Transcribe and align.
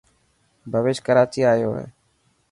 پويش 0.71 0.97
ڪراچي 1.05 1.41
آيو 1.51 1.69
هي. 1.77 1.85